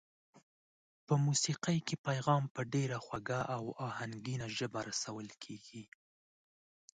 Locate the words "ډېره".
2.73-2.97